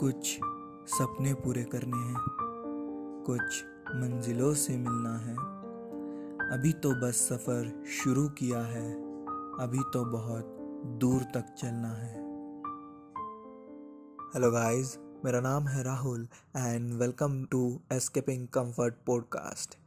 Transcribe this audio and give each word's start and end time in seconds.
कुछ 0.00 0.38
सपने 0.88 1.34
पूरे 1.34 1.64
करने 1.64 1.96
हैं, 1.96 2.20
कुछ 3.26 3.64
मंजिलों 3.94 4.54
से 4.54 4.76
मिलना 4.76 5.16
है। 5.18 5.34
अभी 6.50 6.72
तो 6.72 6.90
बस 6.94 7.16
सफ़र 7.28 7.84
शुरू 7.86 8.28
किया 8.28 8.62
है, 8.62 8.92
अभी 9.60 9.78
तो 9.92 10.04
बहुत 10.04 10.56
दूर 11.00 11.22
तक 11.22 11.54
चलना 11.58 11.88
है। 11.88 12.12
हेलो 14.34 14.50
गाइस 14.50 14.98
मेरा 15.24 15.40
नाम 15.40 15.68
है 15.68 15.82
Rahul 15.82 16.28
and 16.56 16.92
welcome 16.94 17.44
to 17.44 17.80
escaping 17.92 18.48
comfort 18.48 18.94
podcast 19.06 19.78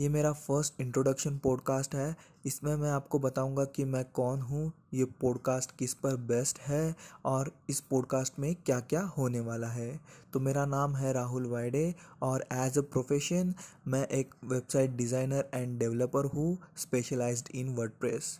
ये 0.00 0.08
मेरा 0.08 0.32
फ़र्स्ट 0.32 0.80
इंट्रोडक्शन 0.80 1.36
पॉडकास्ट 1.38 1.94
है। 1.94 2.16
इसमें 2.46 2.74
मैं 2.76 2.90
आपको 2.90 3.18
बताऊँगा 3.18 3.64
कि 3.64 3.84
मैं 3.84 4.04
कौन 4.04 4.40
हूँ, 4.40 4.72
ये 4.94 5.04
पॉडकास्ट 5.20 5.70
किस 5.78 5.94
पर 5.94 6.16
बेस्ट 6.26 6.58
है 6.58 6.94
और 7.24 7.50
इस 7.70 7.80
पॉडकास्ट 7.80 8.38
में 8.38 8.54
क्या 8.56 8.78
क्या 8.80 9.02
होने 9.16 9.40
वाला 9.40 9.68
है। 9.68 10.00
तो 10.32 10.40
मेरा 10.40 10.66
नाम 10.66 10.96
है 10.96 11.12
राहुल 11.12 11.46
वाइडे 11.46 11.94
और 12.22 12.44
एज 12.52 12.78
अ 12.78 12.82
प्रोफेशन 12.82 13.54
मैं 13.88 14.06
एक 14.08 14.34
वेबसाइट 14.44 14.90
डिज़ाइनर 14.90 15.48
एंड 15.54 15.78
डेवलपर 15.78 16.24
हूँ 16.24 16.56
स्पेशलाइज्ड 16.76 17.48
इन 17.54 17.74
वर्डप्रेस 17.74 18.38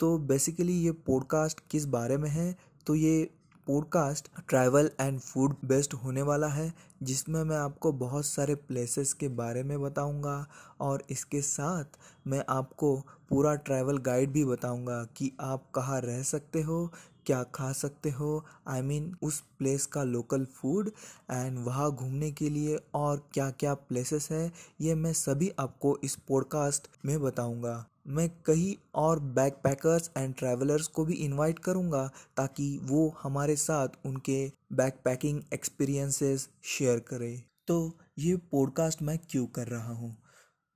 तो 0.00 0.16
बेसिकली 0.18 0.72
ये 0.72 0.92
पॉडकास्ट 1.06 1.60
किस 1.70 1.84
बारे 1.86 2.16
में 2.16 2.30
है? 2.30 2.56
तो 2.86 2.94
ये 2.94 3.30
podcast 3.66 4.28
travel 4.48 4.90
and 5.00 5.20
food 5.20 5.56
based 5.64 5.92
होने 5.92 6.22
वाला 6.22 6.46
है, 6.46 6.74
जिसमें 7.02 7.44
मैं 7.44 7.56
आपको 7.56 7.92
बहुत 7.92 8.26
सारे 8.26 8.54
प्लेसेस 8.54 9.12
के 9.12 9.28
बारे 9.28 9.62
में 9.62 9.80
बताऊँगा 9.80 10.46
और 10.80 11.04
इसके 11.10 11.42
साथ 11.42 11.84
मैं 12.26 12.44
आपको 12.48 13.06
पूरा 13.28 13.54
ट्रैवल 13.54 13.98
गाइड 13.98 14.30
भी 14.30 14.44
बताऊँगा 14.44 15.04
कि 15.16 15.32
आप 15.40 15.70
कहाँ 15.74 16.00
रह 16.00 16.22
सकते 16.22 16.62
हो 16.62 16.92
क्या 17.26 17.42
खा 17.42 17.72
सकते 17.72 18.10
हो? 18.10 18.44
आई 18.68 18.80
I 18.80 18.84
मीन 18.84 19.08
mean, 19.08 19.20
उस 19.22 19.40
प्लेस 19.58 19.86
का 19.86 20.02
लोकल 20.02 20.44
फ़ूड 20.44 20.90
एंड 21.30 21.58
वहाँ 21.58 21.92
घूमने 21.92 22.30
के 22.32 22.50
लिए 22.50 22.78
और 22.94 23.28
क्या 23.34 23.50
क्या 23.50 23.74
प्लेसेस 23.74 24.28
है 24.30 24.52
ये 24.80 24.94
मैं 24.94 25.12
सभी 25.12 25.52
आपको 25.60 25.98
इस 26.04 26.16
पॉडकास्ट 26.28 26.88
में 27.04 27.20
बताऊँगा। 27.20 27.86
मैं 28.06 28.30
कई 28.46 28.78
और 28.94 29.20
बैकपैकर्स 29.20 30.10
एंड 30.16 30.34
ट्रैवलर्स 30.34 30.86
को 30.86 31.04
भी 31.04 31.14
इनवाइट 31.14 31.58
करूँगा 31.58 32.10
ताकि 32.36 32.80
वो 32.82 33.14
हमारे 33.22 33.56
साथ 33.56 33.88
उनके 34.04 34.52
बैकपैकिंग 34.72 35.42
एक्सपीरियंसेस 35.54 36.48
शेयर 36.62 36.98
करें। 36.98 37.42
तो 37.66 37.98
ये 38.18 38.36
पॉडकास्ट 38.36 39.02
मैं 39.02 39.18
क्यों 39.30 39.46
कर 39.46 39.68
रहा 39.68 39.92
हूँ? 39.92 40.16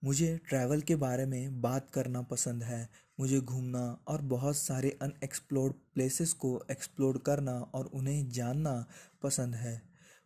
मुझे 0.05 0.41
ट्रैवल 0.49 0.81
के 0.81 0.97
बारे 0.97 1.27
में 1.27 1.61
बात 1.61 1.91
करना 1.91 2.23
पसंद 2.23 2.63
है। 2.63 2.89
मुझे 3.19 3.41
घूमना 3.41 3.85
और 4.09 4.23
बहुत 4.23 4.57
सारे 4.57 4.91
अनएक्सप्लोर्ड 5.03 5.75
प्लेसेस 5.95 6.33
को 6.33 6.61
एक्सप्लोर 6.71 7.19
करना 7.19 7.53
और 7.75 7.91
उन्हें 7.95 8.29
जानना 8.29 8.85
पसंद 9.23 9.55
है। 9.55 9.77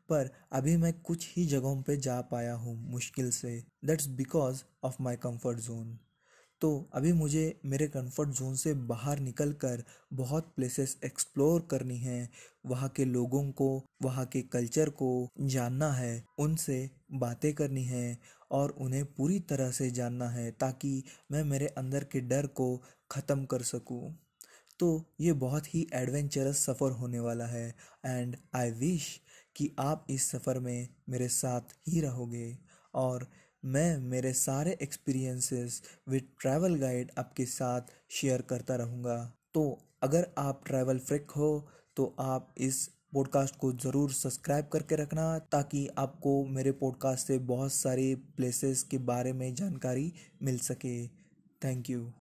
पर 0.08 0.30
अभी 0.52 0.76
मैं 0.76 0.92
कुछ 1.02 1.28
ही 1.36 1.44
जगहों 1.46 1.82
पे 1.82 1.96
जा 1.96 2.20
पाया 2.20 2.54
हूँ 2.54 2.76
मुश्किल 2.92 3.30
से। 3.30 3.58
That's 3.84 4.06
because 4.08 4.62
of 4.84 4.96
my 5.02 5.16
comfort 5.16 5.58
zone 5.58 5.98
तो 6.62 6.68
अभी 6.94 7.12
मुझे 7.12 7.60
मेरे 7.64 7.86
कंफर्ट 7.88 8.28
जोन 8.28 8.54
से 8.56 8.72
बाहर 8.86 9.18
निकल 9.18 9.52
कर 9.54 9.82
बहुत 10.12 10.52
प्लेसेस 10.56 10.96
एक्सप्लोर 11.04 11.66
करनी 11.70 11.98
है। 11.98 12.28
वहाँ 12.66 12.88
के 12.88 13.04
लोगों 13.04 13.42
को, 13.52 13.68
वहाँ 14.02 14.24
के 14.26 14.42
कल्चर 14.42 14.90
को 14.90 15.28
जानना 15.40 15.90
है। 15.92 16.24
उनसे 16.38 16.78
बातें 17.10 17.52
करनी 17.54 17.84
है 17.84 18.18
और 18.50 18.70
उन्हें 18.80 19.04
पूरी 19.14 19.38
तरह 19.40 19.70
से 19.70 19.90
जानना 19.90 20.28
है 20.28 20.50
ताकि 20.50 21.02
मैं 21.32 21.42
मेरे 21.44 21.66
अंदर 21.78 22.04
के 22.04 22.20
डर 22.22 22.46
को 22.46 22.76
ख़त्म 23.10 23.44
कर 23.44 23.62
सकूँ। 23.64 24.14
तो 24.80 25.04
ये 25.20 25.32
बहुत 25.34 25.74
ही 25.74 25.86
एडवेंचरस 25.94 26.64
सफ़र 26.66 26.90
होने 26.92 27.20
वाला 27.20 27.46
है 27.46 27.68
एंड 28.06 28.36
आई 28.56 28.70
विश 28.70 29.08
कि 29.56 29.70
आप 29.78 30.06
इस 30.10 30.30
सफ़र 30.30 30.58
में 30.58 30.88
मेरे 31.08 31.28
साथ 31.28 31.74
ही 31.88 32.00
रहोगे 32.00 32.56
और 32.94 33.26
मैं 33.64 33.98
मेरे 34.00 34.32
सारे 34.32 34.76
एक्सपीरियंसेस 34.82 35.82
विद 36.08 36.28
ट्रैवल 36.40 36.74
गाइड 36.74 37.10
आपके 37.18 37.44
साथ 37.46 37.90
शेयर 38.10 38.42
करता 38.42 38.76
रहूँगा। 38.76 39.16
तो 39.54 39.78
अगर 40.02 40.26
आप 40.38 40.62
ट्रैवल 40.66 40.98
फ्रिक 40.98 41.30
हो 41.30 41.68
तो 41.96 42.14
आप 42.20 42.54
इस 42.58 42.88
पॉडकास्ट 43.12 43.56
को 43.56 43.72
ज़रूर 43.72 44.12
सब्सक्राइब 44.12 44.66
करके 44.66 44.96
रखना 44.96 45.38
ताकि 45.38 45.88
आपको 45.98 46.44
मेरे 46.46 46.72
पॉडकास्ट 46.72 47.26
से 47.26 47.38
बहुत 47.38 47.72
सारे 47.72 48.14
प्लेसेस 48.36 48.82
के 48.82 48.98
बारे 48.98 49.32
में 49.32 49.54
जानकारी 49.54 50.12
मिल 50.42 50.58
सके। 50.58 51.06
Thank 51.64 51.90
you 51.90 52.12